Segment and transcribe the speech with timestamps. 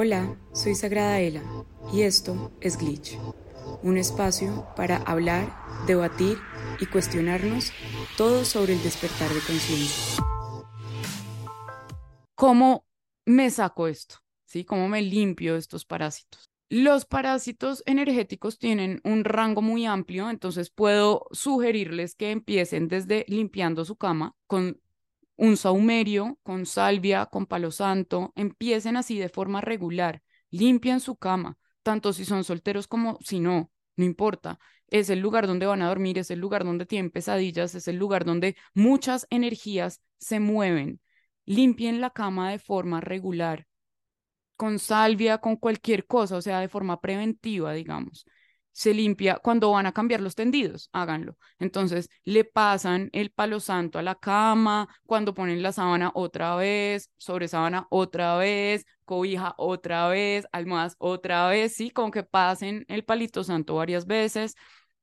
[0.00, 1.42] Hola, soy Sagrada Ela
[1.92, 3.18] y esto es Glitch,
[3.82, 5.52] un espacio para hablar,
[5.88, 6.38] debatir
[6.78, 7.72] y cuestionarnos
[8.16, 10.22] todo sobre el despertar de conciencia.
[12.36, 12.86] ¿Cómo
[13.26, 14.18] me saco esto?
[14.46, 14.64] ¿Sí?
[14.64, 16.48] ¿Cómo me limpio estos parásitos?
[16.70, 23.84] Los parásitos energéticos tienen un rango muy amplio, entonces puedo sugerirles que empiecen desde limpiando
[23.84, 24.80] su cama con
[25.38, 31.56] un saumerio, con salvia, con palo santo, empiecen así de forma regular, limpian su cama,
[31.82, 34.58] tanto si son solteros como si no, no importa.
[34.88, 37.96] Es el lugar donde van a dormir, es el lugar donde tienen pesadillas, es el
[37.96, 41.00] lugar donde muchas energías se mueven.
[41.46, 43.66] Limpien la cama de forma regular
[44.56, 48.26] con salvia, con cualquier cosa, o sea, de forma preventiva, digamos.
[48.78, 51.36] Se limpia cuando van a cambiar los tendidos, háganlo.
[51.58, 57.10] Entonces, le pasan el palo santo a la cama, cuando ponen la sábana otra vez,
[57.16, 63.04] sobre sábana otra vez, cobija otra vez, almohadas otra vez, sí, como que pasen el
[63.04, 64.54] palito santo varias veces,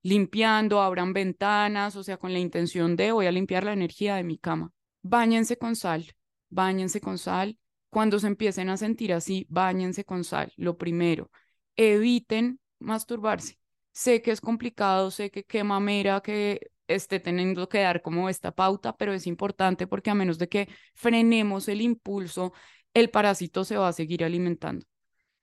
[0.04, 4.24] limpiando, abran ventanas, o sea, con la intención de voy a limpiar la energía de
[4.24, 4.72] mi cama.
[5.02, 6.14] Báñense con sal,
[6.48, 7.58] báñense con sal,
[7.90, 10.54] cuando se empiecen a sentir así, báñense con sal.
[10.56, 11.30] Lo primero,
[11.76, 13.58] eviten masturbarse.
[13.96, 18.52] Sé que es complicado, sé que qué mamera que esté teniendo que dar como esta
[18.52, 22.52] pauta, pero es importante porque a menos de que frenemos el impulso,
[22.94, 24.86] el parásito se va a seguir alimentando.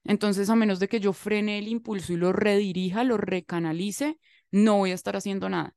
[0.04, 4.18] Entonces, a menos de que yo frene el impulso y lo redirija, lo recanalice,
[4.50, 5.74] no voy a estar haciendo nada.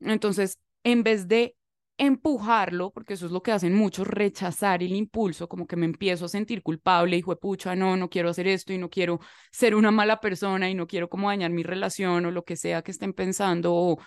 [0.00, 1.56] Entonces, en vez de
[2.00, 6.24] empujarlo, porque eso es lo que hacen muchos, rechazar el impulso, como que me empiezo
[6.24, 9.20] a sentir culpable, hijo de pucha, no, no quiero hacer esto y no quiero
[9.52, 12.80] ser una mala persona y no quiero como dañar mi relación o lo que sea
[12.80, 13.98] que estén pensando o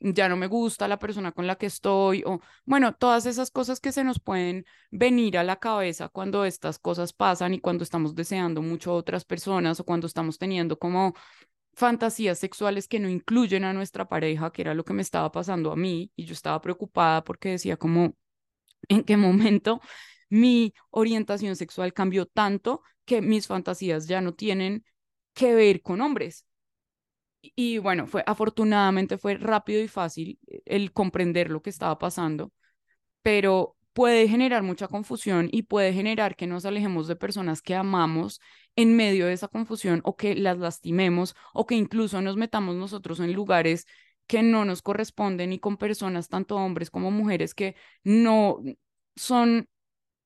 [0.00, 3.80] ya no me gusta la persona con la que estoy o bueno, todas esas cosas
[3.80, 8.14] que se nos pueden venir a la cabeza cuando estas cosas pasan y cuando estamos
[8.14, 11.14] deseando mucho a otras personas o cuando estamos teniendo como
[11.76, 15.70] fantasías sexuales que no incluyen a nuestra pareja, que era lo que me estaba pasando
[15.70, 18.16] a mí, y yo estaba preocupada porque decía como,
[18.88, 19.80] ¿en qué momento
[20.30, 24.84] mi orientación sexual cambió tanto que mis fantasías ya no tienen
[25.34, 26.46] que ver con hombres?
[27.42, 32.52] Y, bueno, fue afortunadamente fue rápido y fácil el comprender lo que estaba pasando,
[33.22, 38.40] pero puede generar mucha confusión y puede generar que nos alejemos de personas que amamos
[38.76, 43.20] en medio de esa confusión o que las lastimemos o que incluso nos metamos nosotros
[43.20, 43.86] en lugares
[44.26, 48.60] que no nos corresponden y con personas, tanto hombres como mujeres, que no
[49.14, 49.68] son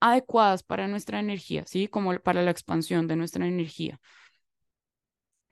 [0.01, 1.89] adecuadas para nuestra energía, ¿sí?
[1.89, 4.01] Como para la expansión de nuestra energía.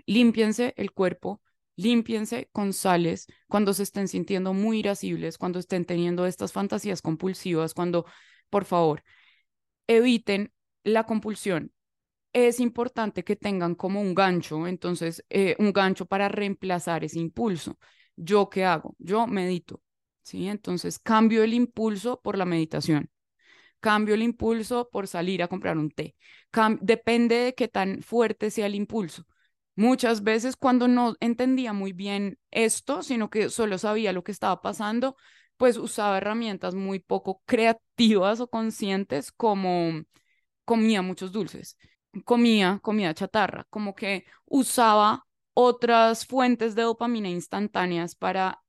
[0.06, 1.42] Límpiense el cuerpo,
[1.76, 7.75] límpiense con sales cuando se estén sintiendo muy irascibles, cuando estén teniendo estas fantasías compulsivas,
[7.75, 8.06] cuando,
[8.48, 9.04] por favor,
[9.87, 11.72] eviten la compulsión.
[12.32, 17.78] Es importante que tengan como un gancho, entonces, eh, un gancho para reemplazar ese impulso.
[18.16, 18.94] ¿Yo qué hago?
[18.98, 19.82] Yo medito,
[20.22, 20.46] ¿sí?
[20.48, 23.10] Entonces, cambio el impulso por la meditación
[23.80, 26.16] cambio el impulso por salir a comprar un té.
[26.80, 29.24] depende de qué tan fuerte sea el impulso.
[29.76, 34.60] Muchas veces cuando no entendía muy bien esto, sino que solo sabía lo que estaba
[34.60, 35.16] pasando,
[35.56, 40.02] pues usaba herramientas muy poco creativas o conscientes como
[40.64, 41.76] comía muchos dulces,
[42.24, 45.24] comía comida chatarra, como que usaba
[45.54, 48.62] otras fuentes de dopamina instantáneas para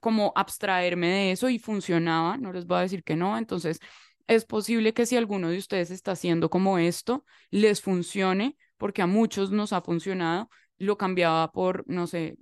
[0.00, 3.80] como abstraerme de eso y funcionaba, no les voy a decir que no, entonces
[4.26, 9.06] es posible que si alguno de ustedes está haciendo como esto, les funcione, porque a
[9.06, 12.36] muchos nos ha funcionado, lo cambiaba por, no sé,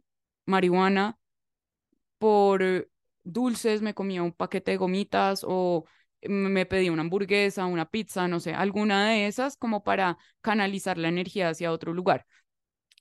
[0.47, 1.19] marihuana,
[2.19, 2.89] por eh,
[3.25, 5.85] dulces, me comía un paquete de gomitas o
[6.29, 11.09] me pedía una hamburguesa, una pizza, no sé, alguna de esas como para canalizar la
[11.09, 12.27] energía hacia otro lugar.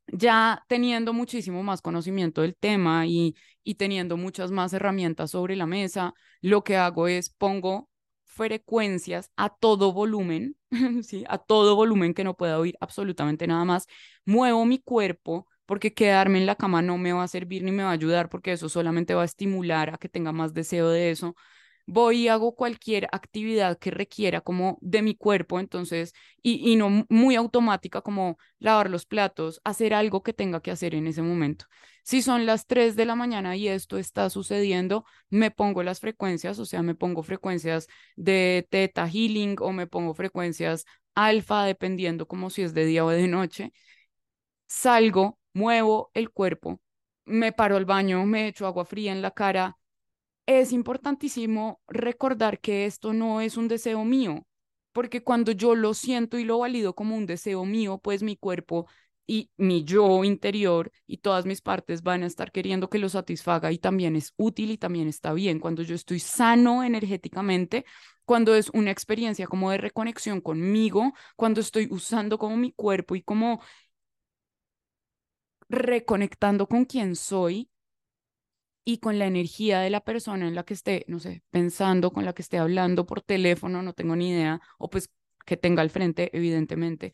[0.07, 5.65] Ya teniendo muchísimo más conocimiento del tema y, y teniendo muchas más herramientas sobre la
[5.67, 7.89] mesa, lo que hago es pongo
[8.25, 10.57] frecuencias a todo volumen,
[11.03, 11.23] ¿sí?
[11.29, 13.87] A todo volumen que no pueda oír absolutamente nada más.
[14.25, 17.83] Muevo mi cuerpo porque quedarme en la cama no me va a servir ni me
[17.83, 21.11] va a ayudar porque eso solamente va a estimular a que tenga más deseo de
[21.11, 21.35] eso
[21.91, 27.05] voy y hago cualquier actividad que requiera como de mi cuerpo, entonces, y, y no
[27.09, 31.65] muy automática como lavar los platos, hacer algo que tenga que hacer en ese momento.
[32.03, 36.57] Si son las 3 de la mañana y esto está sucediendo, me pongo las frecuencias,
[36.59, 40.85] o sea, me pongo frecuencias de teta healing o me pongo frecuencias
[41.15, 43.73] alfa, dependiendo como si es de día o de noche.
[44.67, 46.79] Salgo, muevo el cuerpo,
[47.25, 49.77] me paro al baño, me echo agua fría en la cara,
[50.45, 54.45] es importantísimo recordar que esto no es un deseo mío,
[54.91, 58.87] porque cuando yo lo siento y lo valido como un deseo mío, pues mi cuerpo
[59.27, 63.71] y mi yo interior y todas mis partes van a estar queriendo que lo satisfaga
[63.71, 65.59] y también es útil y también está bien.
[65.59, 67.85] Cuando yo estoy sano energéticamente,
[68.25, 73.21] cuando es una experiencia como de reconexión conmigo, cuando estoy usando como mi cuerpo y
[73.23, 73.61] como
[75.69, 77.70] reconectando con quien soy
[78.83, 82.25] y con la energía de la persona en la que esté, no sé, pensando, con
[82.25, 85.09] la que esté hablando por teléfono, no tengo ni idea, o pues
[85.45, 87.13] que tenga al frente, evidentemente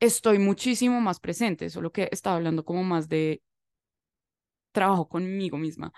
[0.00, 3.42] estoy muchísimo más presente, solo que estaba hablando como más de
[4.72, 5.92] trabajo conmigo misma.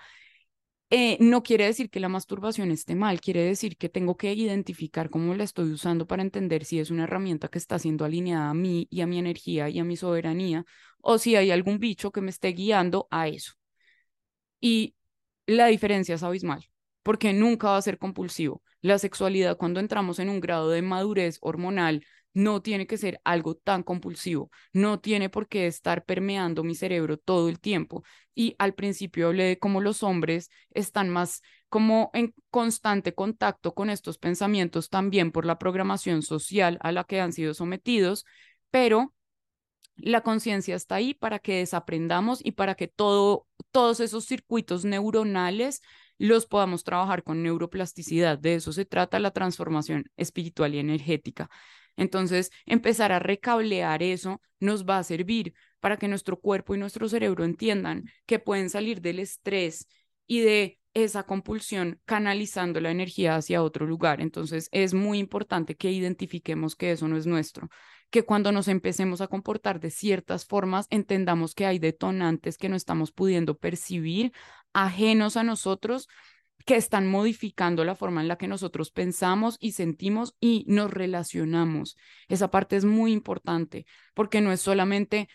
[0.89, 5.09] Eh, no quiere decir que la masturbación esté mal, quiere decir que tengo que identificar
[5.09, 8.53] cómo la estoy usando para entender si es una herramienta que está siendo alineada a
[8.53, 10.65] mí y a mi energía y a mi soberanía,
[11.01, 13.53] o si hay algún bicho que me esté guiando a eso.
[14.63, 14.95] Y
[15.45, 16.63] la diferencia es abismal,
[17.03, 18.63] porque nunca va a ser compulsivo.
[18.79, 23.55] La sexualidad, cuando entramos en un grado de madurez hormonal no tiene que ser algo
[23.55, 28.03] tan compulsivo, no tiene por qué estar permeando mi cerebro todo el tiempo.
[28.33, 33.89] Y al principio hablé de cómo los hombres están más como en constante contacto con
[33.89, 38.25] estos pensamientos también por la programación social a la que han sido sometidos,
[38.71, 39.13] pero
[39.95, 45.81] la conciencia está ahí para que desaprendamos y para que todo, todos esos circuitos neuronales
[46.17, 48.37] los podamos trabajar con neuroplasticidad.
[48.37, 51.49] De eso se trata la transformación espiritual y energética.
[51.95, 57.07] Entonces, empezar a recablear eso nos va a servir para que nuestro cuerpo y nuestro
[57.07, 59.87] cerebro entiendan que pueden salir del estrés
[60.25, 64.21] y de esa compulsión canalizando la energía hacia otro lugar.
[64.21, 67.69] Entonces, es muy importante que identifiquemos que eso no es nuestro,
[68.13, 72.75] que cuando nos empecemos a comportar de ciertas formas, entendamos que hay detonantes que no
[72.75, 74.33] estamos pudiendo percibir,
[74.71, 76.07] ajenos a nosotros,
[76.63, 81.97] que están modificando la forma en la que nosotros pensamos y sentimos y nos relacionamos.
[82.27, 85.27] Esa parte es muy importante porque no es solamente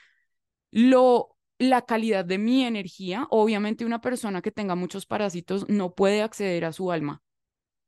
[0.70, 3.26] lo la calidad de mi energía.
[3.30, 7.22] Obviamente una persona que tenga muchos parásitos no puede acceder a su alma,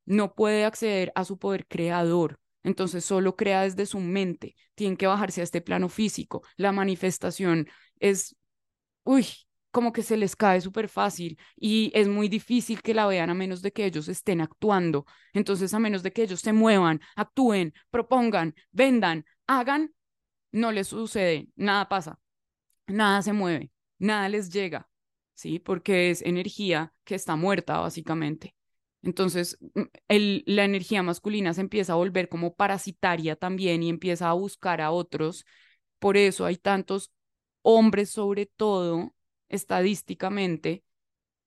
[0.04, 2.39] no puede acceder a su poder creador.
[2.62, 6.43] Entonces solo crea desde su mente, tiene que bajarse a este plano físico.
[6.57, 7.69] La manifestación
[7.99, 8.37] es,
[9.05, 9.27] uy,
[9.71, 13.35] como que se les cae súper fácil y es muy difícil que la vean a
[13.35, 15.07] menos de que ellos estén actuando.
[15.33, 19.95] Entonces, a menos de que ellos se muevan, actúen, propongan, vendan, hagan,
[20.53, 22.19] no les sucede, nada pasa,
[22.87, 24.89] nada se mueve, nada les llega,
[25.35, 25.59] ¿sí?
[25.59, 28.55] Porque es energía que está muerta, básicamente.
[29.02, 34.29] Entonces, mm, el, la energía masculina se empieza a volver como parasitaria también y empieza
[34.31, 35.44] a buscar a otros.
[35.99, 37.12] Por eso hay tantos
[37.62, 39.14] hombres, sobre todo,
[39.49, 40.85] estadísticamente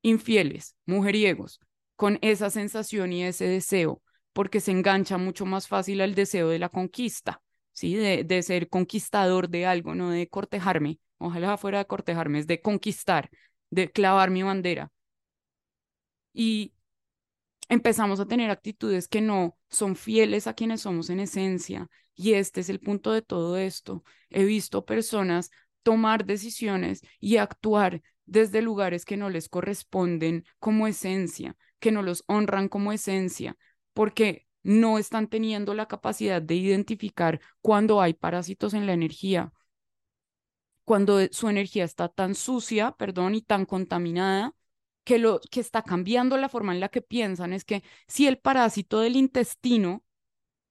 [0.01, 1.59] infieles, mujeriegos,
[1.95, 4.01] con esa sensación y ese deseo,
[4.33, 7.41] porque se engancha mucho más fácil al deseo de la conquista,
[7.71, 7.95] ¿sí?
[7.95, 10.99] De, de ser conquistador de algo, no de cortejarme.
[11.17, 13.29] Ojalá fuera de cortejarme, es de conquistar,
[13.69, 14.91] de clavar mi bandera.
[16.33, 16.73] Y
[17.69, 21.89] empezamos a tener actitudes que no son fieles a quienes somos en esencia.
[22.15, 24.03] Y este es el punto de todo esto.
[24.29, 25.49] He visto personas
[25.81, 32.23] tomar decisiones y actuar desde lugares que no les corresponden como esencia, que no los
[32.27, 33.57] honran como esencia,
[33.93, 39.51] porque no están teniendo la capacidad de identificar cuando hay parásitos en la energía,
[40.85, 44.53] cuando su energía está tan sucia, perdón, y tan contaminada
[45.03, 48.37] que lo que está cambiando la forma en la que piensan es que si el
[48.37, 50.03] parásito del intestino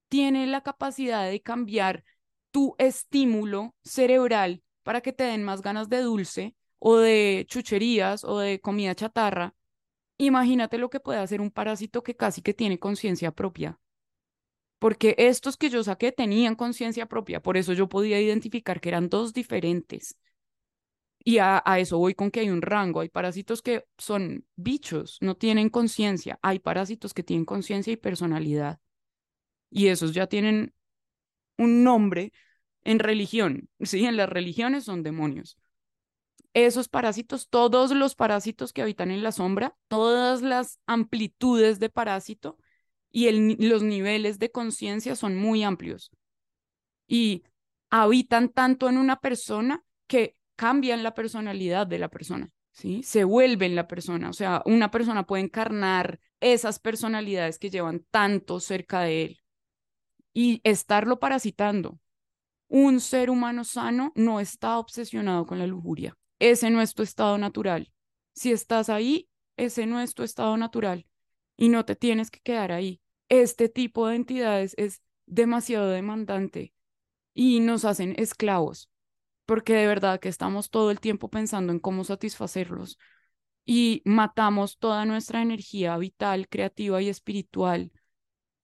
[0.08, 2.04] tiene la capacidad de cambiar
[2.50, 8.38] tu estímulo cerebral para que te den más ganas de dulce o de chucherías o
[8.38, 9.54] de comida chatarra,
[10.18, 13.78] imagínate lo que puede hacer un parásito que casi que tiene conciencia propia.
[14.78, 19.08] Porque estos que yo saqué tenían conciencia propia, por eso yo podía identificar que eran
[19.08, 20.16] dos diferentes.
[21.24, 23.00] Y a, a, eso voy con que hay un rango.
[23.00, 26.38] Hay parásitos que son bichos, no tienen conciencia.
[26.42, 28.80] Hay parásitos que tienen conciencia y personalidad.
[29.70, 30.74] Y esos ya tienen
[31.58, 32.32] un nombre
[32.84, 34.04] en religión, ¿sí?
[34.04, 35.56] En las religiones son demonios.
[36.54, 42.58] Esos parásitos, todos los parásitos que habitan en la sombra, todas las amplitudes de parásito
[43.10, 46.10] y el, los niveles de conciencia son muy amplios.
[47.06, 47.44] Y
[47.90, 53.02] habitan tanto en una persona que cambian la personalidad de la persona, ¿sí?
[53.02, 54.30] Se vuelven la persona.
[54.30, 59.40] O sea, una persona puede encarnar esas personalidades que llevan tanto cerca de él
[60.32, 61.98] y estarlo parasitando,
[62.68, 66.16] un ser humano sano no está obsesionado con la lujuria.
[66.38, 67.92] Ese no es tu estado natural.
[68.32, 71.08] Si estás ahí, ese no es tu estado natural
[71.56, 73.00] y no te tienes que quedar ahí.
[73.28, 76.72] Este tipo de entidades es demasiado demandante
[77.34, 78.91] y nos hacen esclavos,
[79.52, 82.98] porque de verdad que estamos todo el tiempo pensando en cómo satisfacerlos
[83.66, 87.92] y matamos toda nuestra energía vital, creativa y espiritual.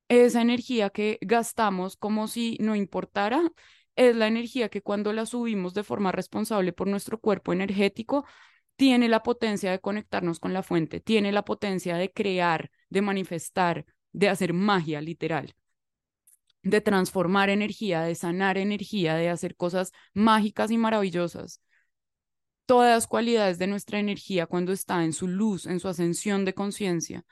[0.09, 3.53] Esa energía que gastamos como si no importara
[3.97, 8.25] es la energía que cuando la subimos de forma responsable por nuestro cuerpo energético,
[8.77, 13.85] tiene la potencia de conectarnos con la fuente, tiene la potencia de crear, de manifestar,
[14.13, 15.55] de hacer magia literal,
[16.71, 21.61] de transformar energía, de sanar energía, de hacer cosas mágicas y maravillosas.
[22.67, 26.55] Todas las cualidades de nuestra energía cuando está en su luz, en su ascensión de
[26.55, 27.25] conciencia.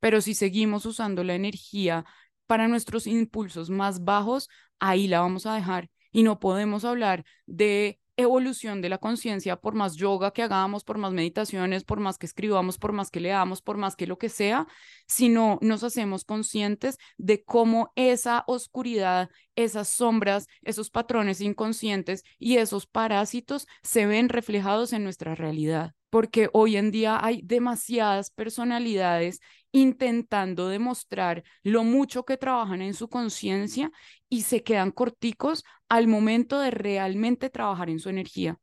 [0.00, 2.04] Pero si seguimos usando la energía
[2.46, 8.00] para nuestros impulsos más bajos, ahí la vamos a dejar y no podemos hablar de
[8.18, 12.26] evolución de la conciencia por más yoga que hagamos, por más meditaciones, por más que
[12.26, 14.66] escribamos, por más que leamos, por más que lo que sea,
[15.06, 22.86] sino nos hacemos conscientes de cómo esa oscuridad, esas sombras, esos patrones inconscientes y esos
[22.86, 29.40] parásitos se ven reflejados en nuestra realidad porque hoy en día hay demasiadas personalidades
[29.72, 33.92] intentando demostrar lo mucho que trabajan en su conciencia
[34.28, 38.58] y se quedan corticos al momento de realmente trabajar en su energía.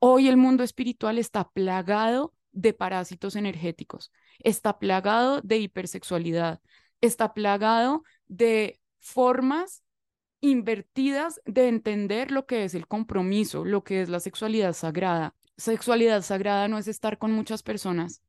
[0.00, 6.60] Hoy el mundo espiritual está plagado de parásitos energéticos, está plagado de hipersexualidad,
[7.00, 9.82] está plagado de formas
[10.40, 16.22] invertidas de entender lo que es el compromiso, lo que es la sexualidad sagrada, sexualidad
[16.22, 18.22] sagrada no es estar con muchas personas.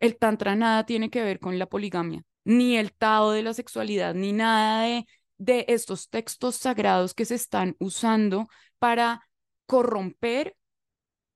[0.00, 4.14] El tantra nada tiene que ver con la poligamia, ni el tao de la sexualidad,
[4.14, 5.06] ni nada de,
[5.38, 9.26] de estos textos sagrados que se están usando para
[9.66, 10.56] corromper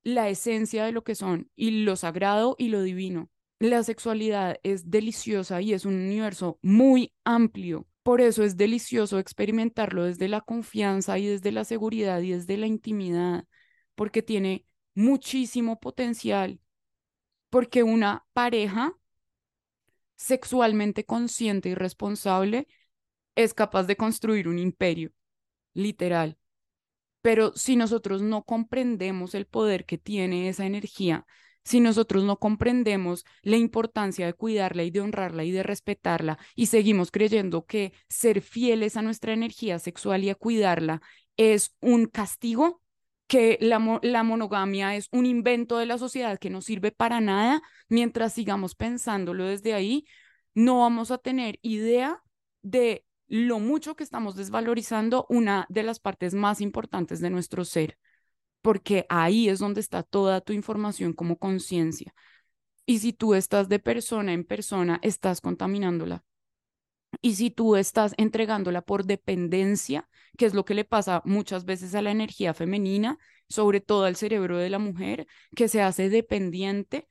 [0.03, 3.31] la esencia de lo que son y lo sagrado y lo divino.
[3.59, 7.87] La sexualidad es deliciosa y es un universo muy amplio.
[8.03, 12.67] Por eso es delicioso experimentarlo desde la confianza y desde la seguridad y desde la
[12.67, 13.45] intimidad,
[13.95, 14.65] porque tiene
[14.99, 16.61] muchísimo potencial,
[17.51, 18.95] porque una pareja
[20.17, 22.67] sexualmente consciente y responsable
[23.37, 25.13] es capaz de construir un imperio,
[25.73, 26.37] literal.
[27.23, 31.27] Pero si nosotros no comprendemos el poder que tiene esa energía,
[31.63, 36.67] si nosotros no comprendemos la importancia de cuidarla y de honrarla y de respetarla y
[36.67, 41.03] seguimos creyendo que ser fieles a nuestra energía sexual y a cuidarla
[41.37, 42.83] es un castigo,
[43.29, 48.33] que la, monogamia es un invento de la sociedad que no sirve para nada, mientras
[48.33, 50.07] sigamos pensándolo desde ahí,
[50.55, 52.23] no vamos a tener idea
[52.63, 57.99] de lo mucho que estamos desvalorizando una de las partes más importantes de nuestro ser,
[58.63, 62.15] porque ahí es donde está toda tu información como conciencia.
[62.87, 66.25] Y si tú estás de persona en persona, estás contaminándola.
[67.21, 71.95] Y si tú estás entregándola por dependencia, que es lo que le pasa muchas veces
[71.95, 77.09] a la energía femenina, sobre todo al cerebro de la mujer, que se hace dependiente,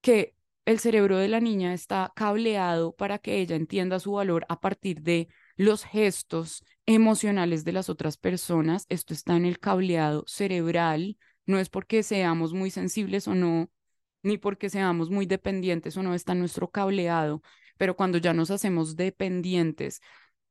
[0.00, 0.34] que
[0.66, 5.00] el cerebro de la niña está cableado para que ella entienda su valor a partir
[5.02, 8.84] de los gestos emocionales de las otras personas.
[8.90, 11.16] Esto está en el cableado cerebral,
[11.46, 13.70] no es porque seamos muy sensibles o no,
[14.22, 17.42] ni porque seamos muy dependientes o no, está en nuestro cableado
[17.78, 20.02] pero cuando ya nos hacemos dependientes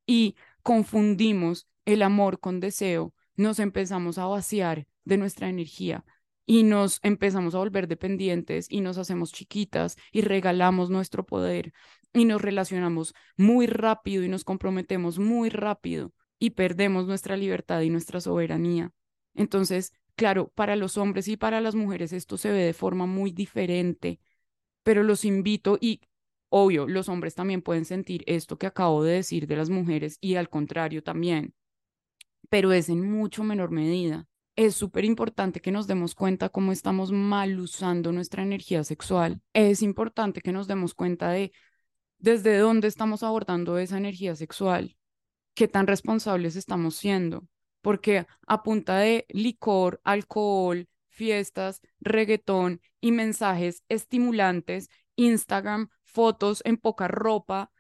[0.07, 6.03] y confundimos el amor con deseo, nos empezamos a vaciar de nuestra energía
[6.45, 11.73] y nos empezamos a volver dependientes y nos hacemos chiquitas y regalamos nuestro poder
[12.13, 17.89] y nos relacionamos muy rápido y nos comprometemos muy rápido y perdemos nuestra libertad y
[17.89, 18.91] nuestra soberanía.
[19.33, 23.31] Entonces, claro, para los hombres y para las mujeres esto se ve de forma muy
[23.31, 24.19] diferente,
[24.83, 26.01] pero los invito y
[26.49, 30.35] Obvio, los hombres también pueden sentir esto que acabo de decir de las mujeres y
[30.35, 31.53] al contrario también,
[32.49, 34.25] pero es en mucho menor medida.
[34.55, 39.41] Es súper importante que nos demos cuenta cómo estamos mal usando nuestra energía sexual.
[39.53, 41.51] Es importante que nos demos cuenta de
[42.17, 44.97] desde dónde estamos abordando esa energía sexual,
[45.53, 47.45] qué tan responsables estamos siendo,
[47.81, 57.07] porque a punta de licor, alcohol, fiestas, reggaetón y mensajes estimulantes, Instagram fotos en poca
[57.07, 57.71] ropa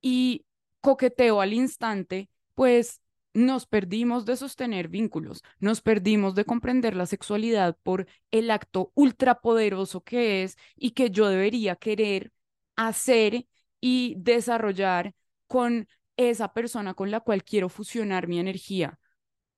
[0.00, 0.46] y
[0.80, 3.00] coqueteo al instante, pues
[3.34, 10.02] nos perdimos de sostener vínculos, nos perdimos de comprender la sexualidad por el acto ultrapoderoso
[10.04, 12.30] que es y que yo debería querer
[12.76, 13.48] hacer
[13.80, 15.16] y desarrollar
[15.48, 19.00] con esa persona con la cual quiero fusionar mi energía.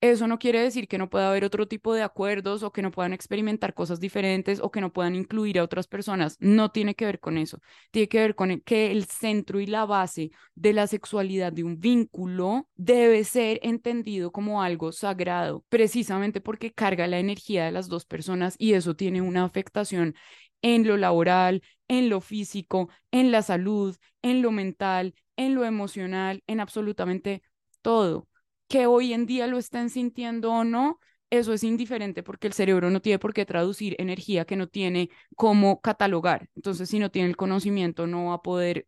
[0.01, 2.93] Eso no quiere decir que no pueda haber otro tipo de acuerdos o que no
[2.93, 6.37] puedan experimentar cosas diferentes o que no puedan incluir a otras personas.
[6.39, 7.61] No tiene que ver con eso.
[7.91, 11.81] Tiene que ver con que el centro y la base de la sexualidad de un
[11.81, 18.05] vínculo debe ser entendido como algo sagrado, precisamente porque carga la energía de las dos
[18.07, 20.15] personas y eso tiene una afectación
[20.63, 26.45] en lo laboral, en lo físico, en la salud, en lo mental, en lo emocional,
[26.47, 27.43] en absolutamente
[27.83, 28.29] todo
[28.69, 32.91] que hoy en día lo estén sintiendo o no, eso es indiferente porque el cerebro
[32.91, 36.49] no tiene por qué traducir energía que no tiene cómo catalogar.
[36.57, 38.87] Entonces, si no tiene el conocimiento, no va a poder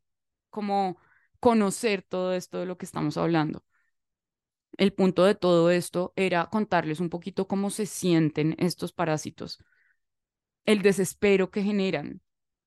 [0.51, 0.99] como
[1.41, 3.65] conocer todo esto de lo que estamos hablando.
[4.77, 9.59] El punto de todo esto era contarles un poquito cómo se sienten estos parásitos,
[10.65, 12.23] el desespero que generan,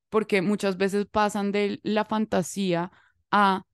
[0.09, 2.91] porque muchas veces pasan de la fantasía
[3.31, 3.65] a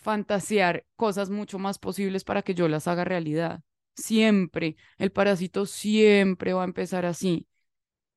[0.00, 3.62] fantasear cosas mucho más posibles para que yo las haga realidad.
[3.96, 7.46] Siempre, el parásito siempre va a empezar así,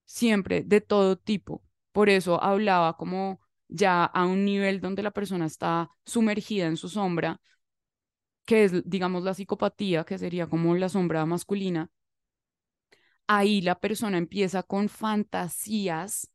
[0.05, 1.63] siempre, de todo tipo.
[1.91, 6.89] Por eso hablaba como ya a un nivel donde la persona está sumergida en su
[6.89, 7.41] sombra,
[8.45, 11.89] que es, digamos, la psicopatía, que sería como la sombra masculina.
[13.27, 16.29] Ahí la persona empieza con fantasías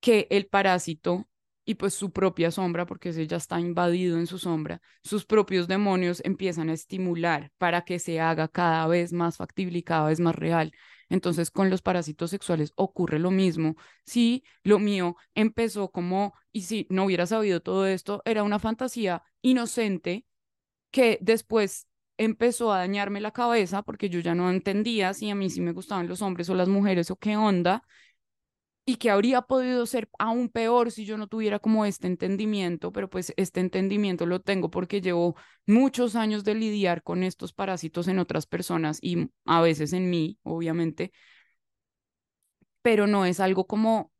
[0.00, 1.28] que el parásito
[1.68, 5.68] y pues su propia sombra, porque ese ya está invadido en su sombra, sus propios
[5.68, 10.18] demonios empiezan a estimular para que se haga cada vez más factible y cada vez
[10.18, 10.72] más real.
[11.10, 13.76] Entonces, con los parásitos sexuales ocurre lo mismo.
[14.06, 19.22] Si lo mío empezó como, y si no hubiera sabido todo esto, era una fantasía
[19.42, 20.24] inocente
[20.90, 25.50] que después empezó a dañarme la cabeza porque yo ya no entendía si a mí
[25.50, 27.82] sí me gustaban los hombres o las mujeres o qué onda
[28.88, 33.10] y que habría podido ser aún peor si yo no tuviera como este entendimiento, pero
[33.10, 38.18] pues este entendimiento lo tengo porque llevo muchos años de lidiar con estos parásitos en
[38.18, 41.12] otras personas y a veces en mí, obviamente,
[42.80, 44.10] pero no es algo como,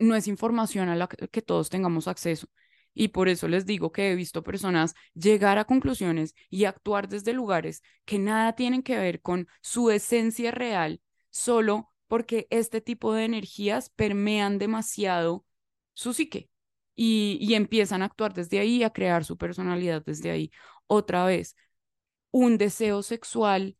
[0.00, 2.48] no es información a la que todos tengamos acceso.
[2.92, 7.32] Y por eso les digo que he visto personas llegar a conclusiones y actuar desde
[7.32, 13.24] lugares que nada tienen que ver con su esencia real, solo porque este tipo de
[13.24, 15.46] energías permean demasiado
[15.94, 16.50] su psique
[16.96, 20.50] y, empiezan a actuar desde ahí, a crear su personalidad desde ahí.
[20.88, 21.54] Otra vez,
[22.32, 23.76] un deseo sexual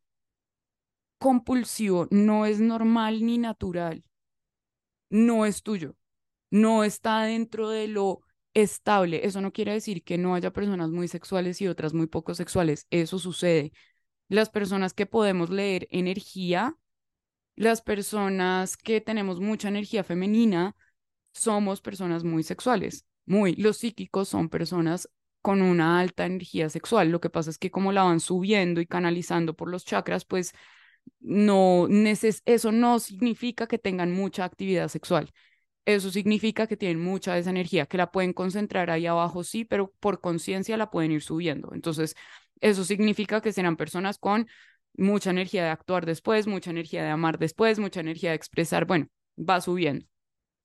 [1.19, 4.05] compulsivo no es normal ni natural,
[5.09, 5.97] no es tuyo,
[6.51, 8.21] no está dentro de lo
[8.55, 9.27] estable.
[9.27, 12.87] Eso no quiere decir que no haya personas muy sexuales y otras muy poco sexuales,
[12.91, 13.73] eso sucede.
[14.29, 16.77] Las personas que podemos leer energía
[17.61, 20.75] las personas que tenemos mucha energía femenina
[21.35, 23.55] somos personas muy sexuales, muy.
[23.57, 25.11] Los psíquicos son personas
[25.43, 27.11] con una alta energía sexual.
[27.11, 30.55] Lo que pasa es que como la van subiendo y canalizando por los chakras, pues
[31.19, 31.87] no
[32.47, 35.31] eso no significa que tengan mucha actividad sexual.
[35.85, 39.67] Eso significa que tienen mucha de esa energía, que la pueden concentrar ahí abajo, sí,
[39.67, 41.73] pero por conciencia la pueden ir subiendo.
[41.75, 42.15] Entonces,
[42.63, 44.49] eso significa que serán personas con
[44.95, 49.07] mucha energía de actuar después, mucha energía de amar después, mucha energía de expresar, bueno,
[49.37, 50.07] va subiendo,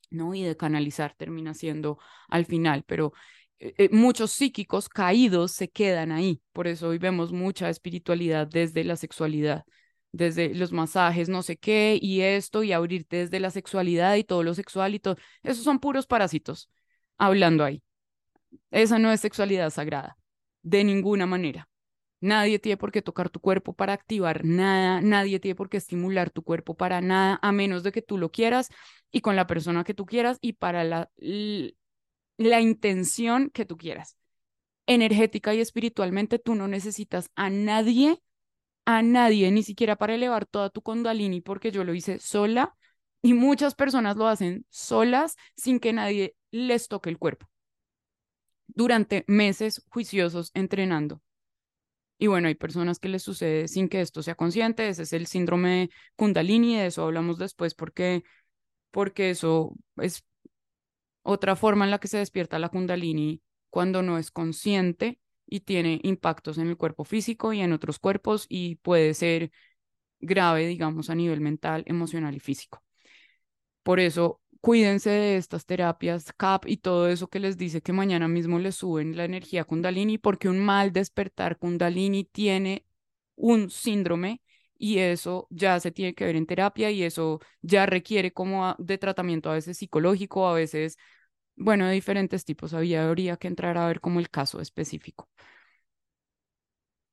[0.09, 0.33] ¿no?
[0.35, 3.13] Y de canalizar termina siendo al final, pero
[3.59, 8.83] eh, eh, muchos psíquicos caídos se quedan ahí, por eso hoy vemos mucha espiritualidad desde
[8.83, 9.63] la sexualidad,
[10.11, 14.43] desde los masajes, no sé qué, y esto, y abrirte desde la sexualidad y todo
[14.43, 16.69] lo sexual y todo, esos son puros parásitos
[17.17, 17.81] hablando ahí.
[18.71, 20.17] Esa no es sexualidad sagrada,
[20.63, 21.67] de ninguna manera.
[22.25, 26.31] Nadie tiene por qué tocar tu cuerpo para activar nada, nadie tiene por qué estimular
[26.31, 28.69] tu cuerpo para nada, a menos de que tú lo quieras
[29.11, 31.11] y con la persona que tú quieras y para la,
[32.37, 34.17] la intención que tú quieras.
[34.87, 38.19] Energética y espiritualmente tú no necesitas a nadie,
[38.85, 42.75] a nadie, ni siquiera para elevar toda tu kundalini, porque yo lo hice sola
[43.21, 47.47] y muchas personas lo hacen solas sin que nadie les toque el cuerpo
[48.67, 51.21] durante meses juiciosos entrenando.
[52.17, 55.27] Y bueno, hay personas que les sucede sin que esto sea consciente, ese es el
[55.27, 58.23] síndrome Kundalini, de eso hablamos después porque,
[58.91, 60.25] porque eso es
[61.23, 65.99] otra forma en la que se despierta la Kundalini cuando no es consciente y tiene
[66.03, 69.51] impactos en el cuerpo físico y en otros cuerpos y puede ser
[70.19, 72.83] grave, digamos, a nivel mental, emocional y físico.
[73.83, 78.27] Por eso cuídense de estas terapias CAP y todo eso que les dice que mañana
[78.27, 82.83] mismo les suben la energía Kundalini, porque un mal despertar Kundalini tiene
[83.35, 84.41] un síndrome
[84.75, 88.97] y eso ya se tiene que ver en terapia y eso ya requiere como de
[88.97, 90.97] tratamiento a veces psicológico, a veces,
[91.55, 92.73] bueno, de diferentes tipos.
[92.73, 95.29] Había, habría que entrar a ver como el caso específico.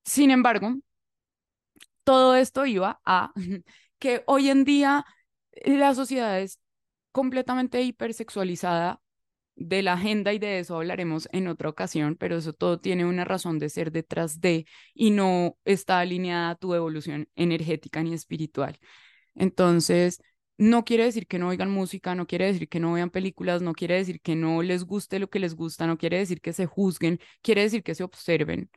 [0.05, 0.77] Sin embargo,
[2.05, 3.33] todo esto iba a
[3.99, 5.05] que hoy en día
[5.65, 6.61] la sociedad es
[7.13, 9.01] completamente hipersexualizada
[9.57, 13.25] de la agenda y de eso hablaremos en otra ocasión, pero eso todo tiene una
[13.25, 18.79] razón de ser detrás de y no está alineada a tu evolución energética ni espiritual.
[19.35, 20.21] Entonces,
[20.59, 23.73] no quiere decir que no oigan música, no quiere decir que no vean películas, no
[23.75, 26.67] quiere decir que no les guste lo que les gusta, no quiere decir que se
[26.67, 28.71] juzguen, quiere decir que se observen,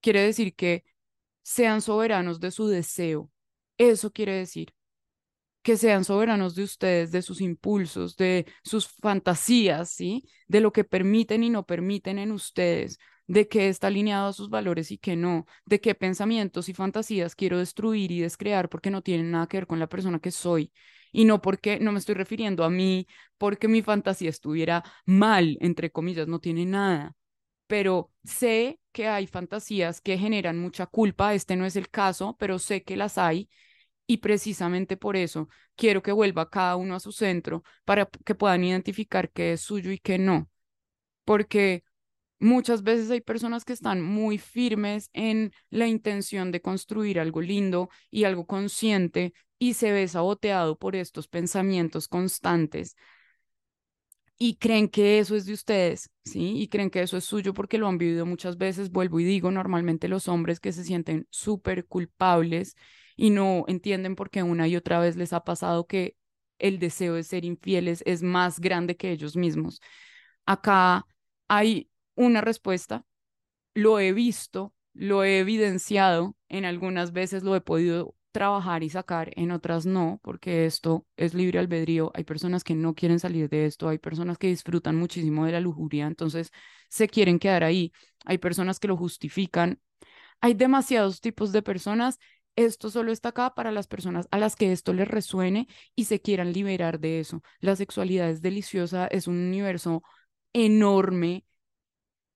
[0.00, 0.84] quiere decir que
[1.42, 3.30] sean soberanos de su deseo.
[3.78, 4.74] Eso quiere decir
[5.66, 10.22] que sean soberanos de ustedes, de sus impulsos, de sus fantasías, ¿sí?
[10.46, 14.48] De lo que permiten y no permiten en ustedes, de qué está alineado a sus
[14.48, 19.02] valores y qué no, de qué pensamientos y fantasías quiero destruir y descrear porque no
[19.02, 20.72] tienen nada que ver con la persona que soy.
[21.10, 25.90] Y no porque no me estoy refiriendo a mí porque mi fantasía estuviera mal, entre
[25.90, 27.16] comillas, no tiene nada.
[27.66, 32.60] Pero sé que hay fantasías que generan mucha culpa, este no es el caso, pero
[32.60, 33.48] sé que las hay
[34.06, 38.64] y precisamente por eso quiero que vuelva cada uno a su centro para que puedan
[38.64, 40.48] identificar qué es suyo y qué no.
[41.24, 41.84] Porque
[42.40, 47.90] muchas veces hay personas que están muy firmes en la intención de construir algo lindo
[48.10, 52.96] y algo consciente y se ve saboteado por estos pensamientos constantes
[54.38, 56.58] y creen que eso es de ustedes, ¿sí?
[56.60, 58.90] Y creen que eso es suyo porque lo han vivido muchas veces.
[58.90, 62.76] Vuelvo y digo, normalmente los hombres que se sienten súper culpables
[63.16, 66.16] y no entienden por qué una y otra vez les ha pasado que
[66.58, 69.80] el deseo de ser infieles es más grande que ellos mismos.
[70.46, 71.06] Acá
[71.48, 73.04] hay una respuesta,
[73.74, 79.30] lo he visto, lo he evidenciado, en algunas veces lo he podido trabajar y sacar,
[79.36, 82.10] en otras no, porque esto es libre albedrío.
[82.14, 85.60] Hay personas que no quieren salir de esto, hay personas que disfrutan muchísimo de la
[85.60, 86.50] lujuria, entonces
[86.88, 87.92] se quieren quedar ahí.
[88.26, 89.80] Hay personas que lo justifican.
[90.40, 92.18] Hay demasiados tipos de personas
[92.56, 96.20] esto solo está acá para las personas a las que esto les resuene y se
[96.20, 97.42] quieran liberar de eso.
[97.60, 100.02] La sexualidad es deliciosa, es un universo
[100.52, 101.44] enorme,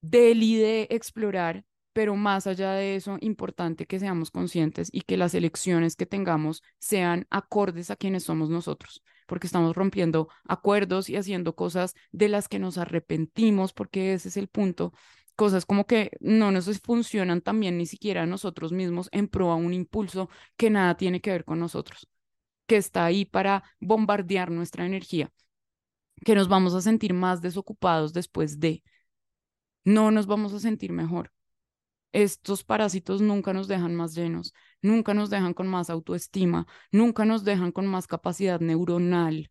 [0.03, 5.35] deli de explorar, pero más allá de eso, importante que seamos conscientes y que las
[5.35, 11.57] elecciones que tengamos sean acordes a quienes somos nosotros, porque estamos rompiendo acuerdos y haciendo
[11.57, 14.93] cosas de las que nos arrepentimos, porque ese es el punto
[15.41, 19.73] cosas como que no nos funcionan también ni siquiera nosotros mismos en pro a un
[19.73, 22.07] impulso que nada tiene que ver con nosotros,
[22.67, 25.33] que está ahí para bombardear nuestra energía,
[26.27, 28.83] que nos vamos a sentir más desocupados después de,
[29.83, 31.33] no nos vamos a sentir mejor.
[32.13, 37.45] Estos parásitos nunca nos dejan más llenos, nunca nos dejan con más autoestima, nunca nos
[37.45, 39.51] dejan con más capacidad neuronal,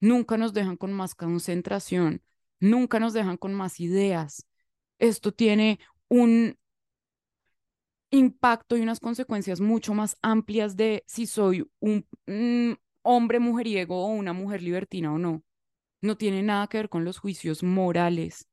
[0.00, 2.20] nunca nos dejan con más concentración,
[2.58, 4.44] nunca nos dejan con más ideas
[5.00, 6.56] esto tiene un
[8.10, 12.06] impacto y unas consecuencias mucho más amplias de si soy un,
[13.02, 15.42] hombre mujeriego o una mujer libertina o no.
[16.02, 18.48] No tiene nada que ver con los juicios morales.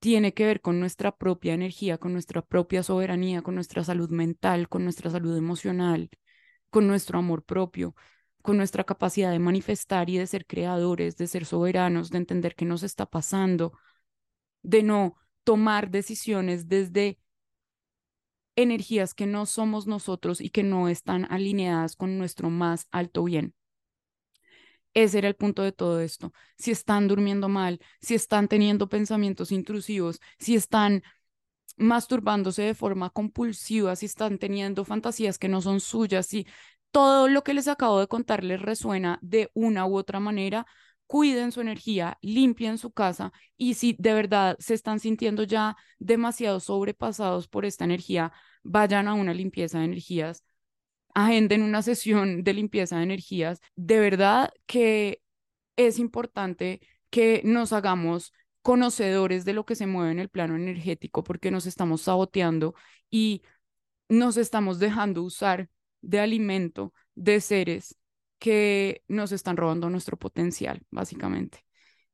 [0.00, 4.68] Tiene que ver con nuestra propia energía, con nuestra propia soberanía, con nuestra salud mental,
[4.68, 6.10] con nuestra salud emocional,
[6.70, 7.94] con nuestro amor propio,
[8.42, 12.64] con nuestra capacidad de manifestar y de ser creadores, de ser soberanos, de entender qué
[12.64, 13.72] nos está pasando,
[14.62, 17.18] de no tomar decisiones desde
[18.56, 23.54] energías que no somos nosotros y que no están alineadas con nuestro más alto bien.
[24.94, 26.32] Ese era el punto de todo esto.
[26.58, 31.02] Si están durmiendo mal, si están teniendo pensamientos intrusivos, si están
[31.76, 36.46] masturbándose de forma compulsiva, si están teniendo fantasías que no son suyas, si
[36.90, 40.66] todo lo que les acabo de contar les resuena de una u otra manera,
[41.12, 46.58] cuiden su energía, limpien su casa y si de verdad se están sintiendo ya demasiado
[46.58, 50.42] sobrepasados por esta energía, vayan a una limpieza de energías,
[51.12, 53.60] agenden una sesión de limpieza de energías.
[53.76, 55.20] De verdad que
[55.76, 61.22] es importante que nos hagamos conocedores de lo que se mueve en el plano energético
[61.24, 62.74] porque nos estamos saboteando
[63.10, 63.42] y
[64.08, 65.68] nos estamos dejando usar
[66.00, 67.98] de alimento de seres
[68.42, 71.64] que nos están robando nuestro potencial, básicamente,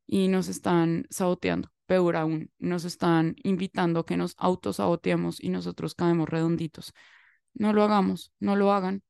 [0.07, 1.73] y nos están saboteando.
[1.87, 6.93] Peor aún, nos están invitando a que nos autosaboteemos y nosotros caemos redonditos.
[7.55, 9.03] No lo hagamos, no lo hagan.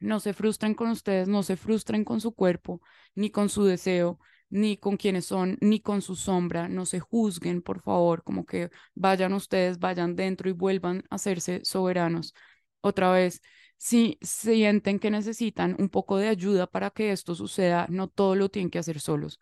[0.00, 2.82] No se frustren con ustedes, no se frustren con su cuerpo,
[3.14, 6.68] ni con su deseo, ni con quienes son, ni con su sombra.
[6.68, 11.62] No se juzguen, por favor, como que vayan ustedes, vayan dentro y vuelvan a hacerse
[11.64, 12.34] soberanos.
[12.82, 13.40] Otra vez,
[13.78, 18.48] si sienten que necesitan un poco de ayuda para que esto suceda, no todo lo
[18.50, 19.40] tienen que hacer solos.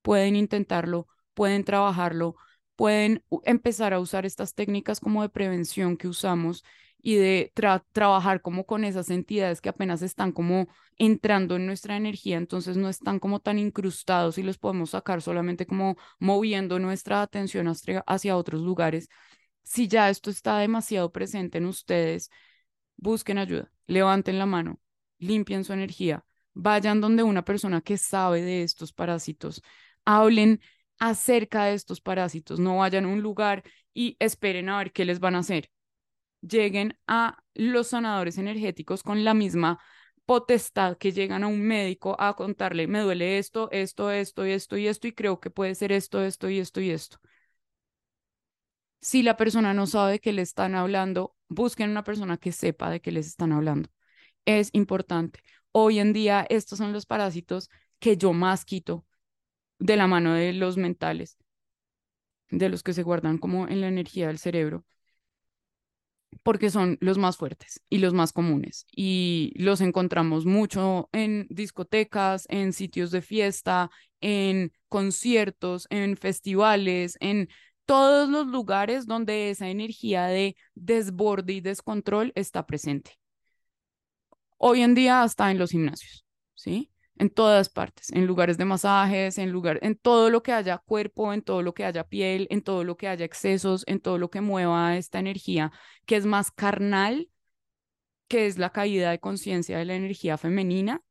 [0.00, 2.36] Pueden intentarlo, pueden trabajarlo,
[2.76, 6.64] pueden empezar a usar estas técnicas como de prevención que usamos
[7.02, 7.52] y de
[7.92, 12.88] trabajar como con esas entidades que apenas están como entrando en nuestra energía, entonces no
[12.88, 17.66] están como tan incrustados y los podemos sacar solamente como moviendo nuestra atención
[18.06, 19.08] hacia otros lugares.
[19.62, 22.30] Si ya esto está demasiado presente en ustedes,
[22.96, 24.80] busquen ayuda, levanten la mano,
[25.18, 29.62] limpien su energía, vayan donde una persona que sabe de estos parásitos,
[30.04, 30.60] hablen
[30.98, 35.20] acerca de estos parásitos, no vayan a un lugar y esperen a ver qué les
[35.20, 35.70] van a hacer.
[36.40, 39.80] Lleguen a los sanadores energéticos con la misma
[40.26, 44.86] potestad que llegan a un médico a contarle, me duele esto, esto, esto, esto y
[44.86, 47.18] esto, y creo que puede ser esto, esto y esto y esto.
[49.04, 53.02] Si la persona no sabe qué le están hablando, busquen una persona que sepa de
[53.02, 53.90] qué les están hablando.
[54.46, 55.40] Es importante.
[55.72, 59.04] Hoy en día, estos son los parásitos que yo más quito
[59.78, 61.36] de la mano de los mentales,
[62.48, 64.86] de los que se guardan como en la energía del cerebro,
[66.42, 68.86] porque son los más fuertes y los más comunes.
[68.90, 73.90] Y los encontramos mucho en discotecas, en sitios de fiesta,
[74.22, 77.50] en conciertos, en festivales, en
[77.86, 83.18] todos los lugares donde esa energía de desborde y descontrol está presente.
[84.56, 86.90] Hoy en día hasta en los gimnasios, ¿sí?
[87.16, 91.32] En todas partes, en lugares de masajes, en lugar, en todo lo que haya cuerpo,
[91.32, 94.30] en todo lo que haya piel, en todo lo que haya excesos, en todo lo
[94.30, 95.70] que mueva esta energía
[96.06, 97.28] que es más carnal,
[98.28, 101.02] que es la caída de conciencia de la energía femenina,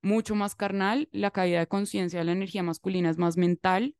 [0.00, 3.94] mucho más carnal, la caída de conciencia de la energía masculina es más mental,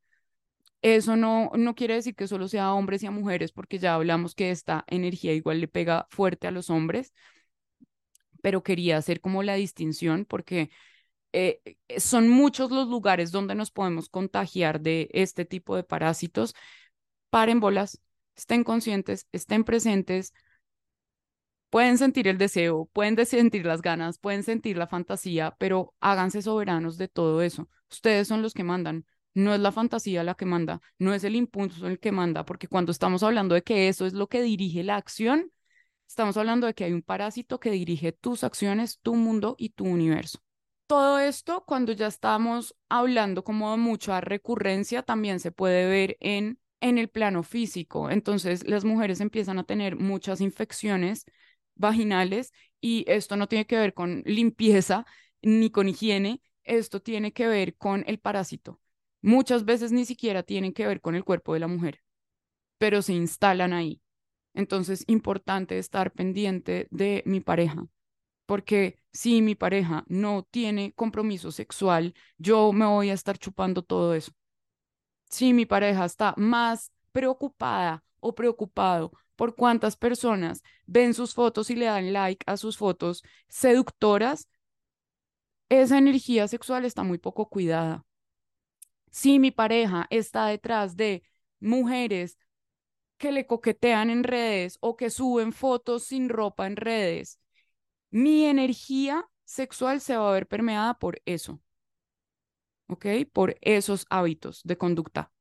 [0.83, 3.95] eso no, no quiere decir que solo sea a hombres y a mujeres, porque ya
[3.95, 7.13] hablamos que esta energía igual le pega fuerte a los hombres,
[8.41, 10.69] pero quería hacer como la distinción porque
[11.33, 16.55] eh, eh, son muchos los lugares donde nos podemos contagiar de este tipo de parásitos.
[17.29, 18.01] Paren bolas,
[18.35, 20.33] estén conscientes, estén presentes,
[21.69, 26.97] pueden sentir el deseo, pueden sentir las ganas, pueden sentir la fantasía, pero háganse soberanos
[26.97, 27.69] de todo eso.
[27.89, 31.35] Ustedes son los que mandan no es la fantasía la que manda, no es el
[31.35, 34.83] impulso el que manda, porque cuando estamos hablando de que eso es lo que dirige
[34.83, 35.51] la acción,
[36.07, 39.85] estamos hablando de que hay un parásito que dirige tus acciones, tu mundo y tu
[39.85, 40.39] universo.
[40.87, 46.59] Todo esto, cuando ya estamos hablando como de mucha recurrencia, también se puede ver en,
[46.81, 48.11] en el plano físico.
[48.11, 51.25] Entonces, las mujeres empiezan a tener muchas infecciones
[51.75, 55.05] vaginales y esto no tiene que ver con limpieza
[55.41, 58.79] ni con higiene, esto tiene que ver con el parásito
[59.23, 62.03] muchas veces ni siquiera tienen que ver con el cuerpo de la mujer,
[62.77, 64.01] pero se instalan ahí.
[64.53, 67.87] Entonces, importante estar pendiente de mi pareja,
[68.45, 74.13] porque si mi pareja no tiene compromiso sexual, yo me voy a estar chupando todo
[74.13, 74.31] eso.
[75.29, 81.75] Si mi pareja está más preocupada o preocupado por cuántas personas ven sus fotos y
[81.75, 84.47] le dan like a sus fotos seductoras,
[85.69, 88.05] esa energía sexual está muy poco cuidada
[89.13, 91.21] si mi pareja está detrás de
[91.59, 92.39] mujeres
[93.17, 97.39] que le coquetean en redes o que suben fotos sin ropa en redes,
[98.09, 101.61] mi energía sexual se va a ver permeada por eso.
[102.87, 103.05] ¿Ok?
[103.31, 105.31] Por esos hábitos de conducta.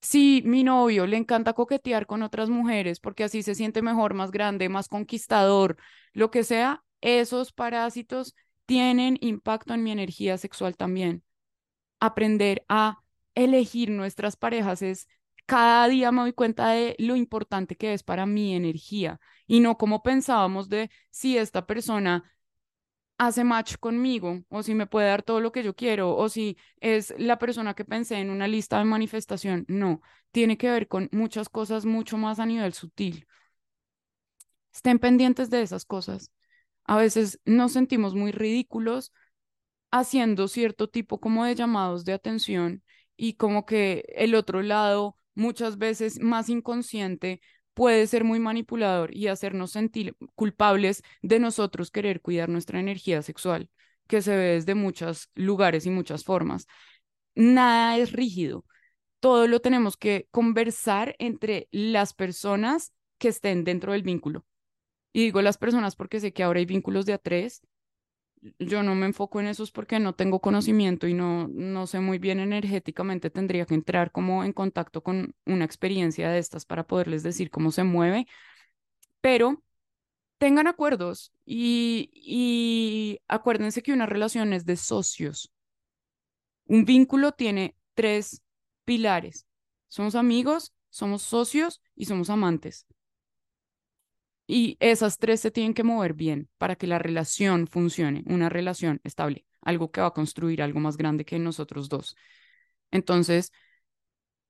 [0.00, 4.30] Si mi novio le encanta coquetear con otras mujeres porque así se siente mejor, más
[4.30, 5.76] grande, más conquistador,
[6.14, 11.22] lo que sea, esos parásitos tienen impacto en mi energía sexual también.
[12.00, 13.02] Aprender a
[13.34, 15.08] elegir nuestras parejas es
[15.46, 19.76] cada día me doy cuenta de lo importante que es para mi energía y no
[19.78, 22.32] como pensábamos de si esta persona
[23.18, 26.56] hace match conmigo o si me puede dar todo lo que yo quiero o si
[26.80, 29.66] es la persona que pensé en una lista de manifestación.
[29.68, 33.26] No, tiene que ver con muchas cosas mucho más a nivel sutil.
[34.72, 36.30] Estén pendientes de esas cosas.
[36.84, 39.12] A veces nos sentimos muy ridículos
[39.90, 42.82] haciendo cierto tipo como de llamados de atención
[43.20, 47.42] y como que el otro lado, muchas veces más inconsciente,
[47.74, 53.68] puede ser muy manipulador y hacernos sentir culpables de nosotros querer cuidar nuestra energía sexual,
[54.06, 56.66] que se ve desde muchos lugares y muchas formas.
[57.34, 58.64] Nada es rígido.
[59.20, 64.46] Todo lo tenemos que conversar entre las personas que estén dentro del vínculo.
[65.12, 67.60] Y digo las personas porque sé que ahora hay vínculos de a tres
[68.58, 72.18] yo no me enfoco en eso porque no tengo conocimiento y no, no sé muy
[72.18, 77.22] bien energéticamente, tendría que entrar como en contacto con una experiencia de estas para poderles
[77.22, 78.26] decir cómo se mueve,
[79.20, 79.62] pero
[80.38, 85.52] tengan acuerdos y, y acuérdense que una relación es de socios.
[86.66, 88.42] Un vínculo tiene tres
[88.84, 89.46] pilares.
[89.88, 92.86] Somos amigos, somos socios y somos amantes.
[94.52, 99.00] Y esas tres se tienen que mover bien para que la relación funcione, una relación
[99.04, 102.16] estable, algo que va a construir algo más grande que nosotros dos.
[102.90, 103.52] Entonces,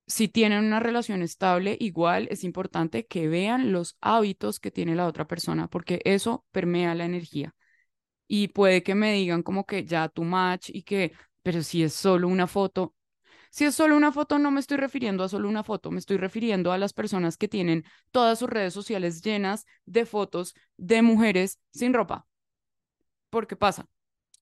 [0.06, 5.06] si tienen una relación estable, igual es importante que vean los hábitos que tiene la
[5.06, 7.54] otra persona, porque eso permea la energía.
[8.26, 11.92] Y puede que me digan como que ya tu match y que, pero si es
[11.92, 12.94] solo una foto,
[13.50, 16.16] si es solo una foto, no me estoy refiriendo a solo una foto, me estoy
[16.16, 21.60] refiriendo a las personas que tienen todas sus redes sociales llenas de fotos de mujeres
[21.72, 22.26] sin ropa.
[23.28, 23.86] ¿Por qué pasa?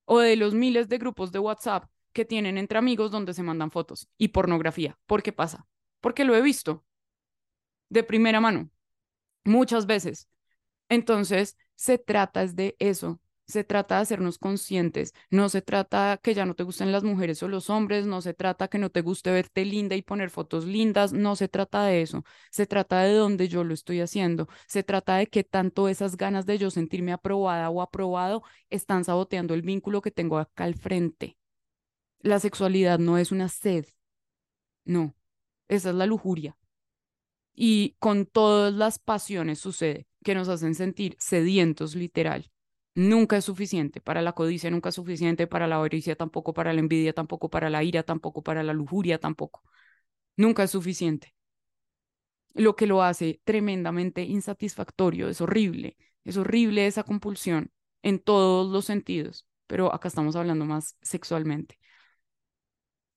[0.05, 3.71] O de los miles de grupos de WhatsApp que tienen entre amigos donde se mandan
[3.71, 4.99] fotos y pornografía.
[5.07, 5.67] ¿Por qué pasa?
[6.01, 6.85] Porque lo he visto
[7.89, 8.71] de primera mano,
[9.45, 10.29] muchas veces.
[10.89, 16.45] Entonces, se trata de eso, se trata de hacernos conscientes, no se trata que ya
[16.45, 19.31] no te gusten las mujeres o los hombres, no se trata que no te guste
[19.31, 23.49] verte linda y poner fotos lindas, no se trata de eso, se trata de dónde
[23.49, 27.71] yo lo estoy haciendo, se trata de que tanto esas ganas de yo sentirme aprobada
[27.71, 31.39] o aprobado están saboteando el vínculo que tengo acá al frente.
[32.21, 33.87] La sexualidad no es una sed,
[34.85, 35.15] no,
[35.69, 36.57] esa es la lujuria.
[37.55, 42.51] Y con todas las pasiones sucede que nos hacen sentir sedientos literal
[42.99, 44.01] nunca es suficiente.
[44.01, 47.71] Para la codicia nunca es suficiente, para la avaricia tampoco, para la envidia tampoco, para
[47.71, 49.63] la ira tampoco, para la lujuria tampoco.
[50.37, 51.35] Nunca es suficiente.
[52.55, 57.71] Lo que lo hace tremendamente insatisfactorio, es horrible, es horrible esa compulsión
[58.03, 61.79] en todos los sentidos, pero acá estamos hablando más sexualmente.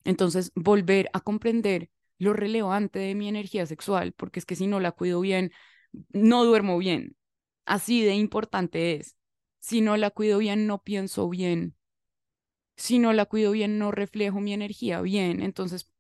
[0.04, 4.80] Entonces, volver a comprender lo relevante de mi energía sexual, porque es que si no
[4.80, 5.52] la cuido bien,
[6.10, 7.16] no duermo bien.
[7.66, 9.16] Así de importante es.
[9.62, 11.78] Si no la cuido bien, no pienso bien.
[12.76, 15.42] Si no la cuido bien, no reflejo mi energía bien.
[15.42, 15.92] Entonces,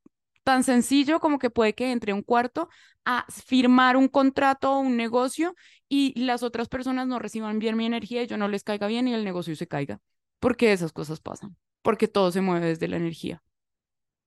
[0.44, 2.70] tan sencillo como que puede que entre un cuarto
[3.06, 5.56] a firmar un contrato o un negocio
[5.88, 9.08] y las otras personas no reciban bien mi energía y yo no les caiga bien
[9.08, 10.00] y el negocio se caiga.
[10.40, 11.56] Porque esas cosas pasan.
[11.84, 13.44] Porque todo se mueve desde la energía.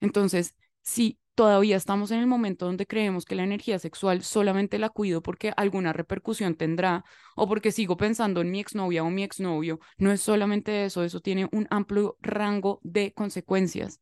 [0.01, 4.89] Entonces, si todavía estamos en el momento donde creemos que la energía sexual solamente la
[4.89, 7.05] cuido porque alguna repercusión tendrá
[7.37, 9.81] o porque sigo pensando en mi exnovia o mi exnovio.
[9.99, 14.01] No es solamente eso, eso tiene un amplio rango de consecuencias.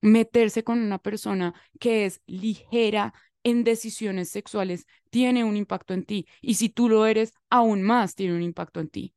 [0.00, 6.26] Meterse con una persona que es ligera en decisiones sexuales tiene un impacto en ti
[6.40, 9.14] y si tú lo eres, aún más tiene un impacto en ti.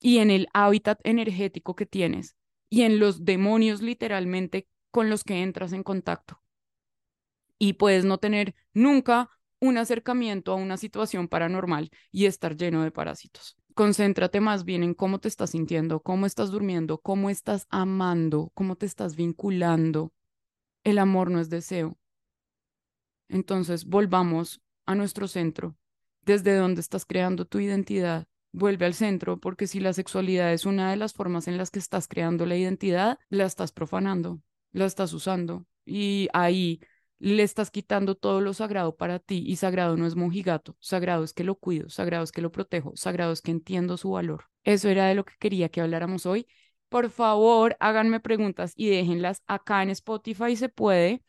[0.00, 2.36] Y en el hábitat energético que tienes
[2.70, 6.42] y en los demonios literalmente con los que entras en contacto.
[7.58, 12.90] Y puedes no tener nunca un acercamiento a una situación paranormal y estar lleno de
[12.90, 13.56] parásitos.
[13.74, 18.76] Concéntrate más bien en cómo te estás sintiendo, cómo estás durmiendo, cómo estás amando, cómo
[18.76, 20.12] te estás vinculando.
[20.84, 21.96] El amor no es deseo.
[23.28, 25.76] Entonces, volvamos a nuestro centro,
[26.22, 28.26] desde donde estás creando tu identidad.
[28.52, 31.78] Vuelve al centro, porque si la sexualidad es una de las formas en las que
[31.78, 34.40] estás creando la identidad, la estás profanando
[34.72, 36.80] lo estás usando y ahí
[37.18, 41.32] le estás quitando todo lo sagrado para ti y sagrado no es mojigato, sagrado es
[41.32, 44.44] que lo cuido, sagrado es que lo protejo, sagrado es que entiendo su valor.
[44.64, 46.46] Eso era de lo que quería que habláramos hoy.
[46.88, 51.22] Por favor, háganme preguntas y déjenlas acá en Spotify, se puede,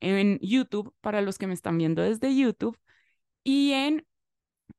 [0.00, 2.78] en YouTube, para los que me están viendo desde YouTube,
[3.44, 4.06] y en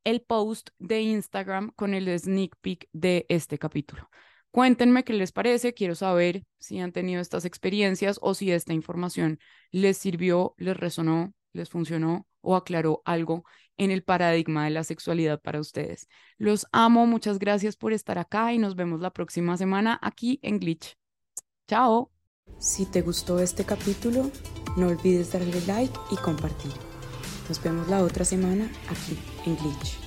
[0.03, 4.09] el post de Instagram con el sneak peek de este capítulo.
[4.53, 9.39] Cuéntenme qué les parece, quiero saber si han tenido estas experiencias o si esta información
[9.71, 13.45] les sirvió, les resonó, les funcionó o aclaró algo
[13.77, 16.07] en el paradigma de la sexualidad para ustedes.
[16.37, 20.59] Los amo, muchas gracias por estar acá y nos vemos la próxima semana aquí en
[20.59, 20.97] Glitch.
[21.67, 22.11] Chao.
[22.59, 24.29] Si te gustó este capítulo,
[24.77, 26.73] no olvides darle like y compartir.
[27.49, 30.02] Nos vemos la otra semana aquí en Glitch.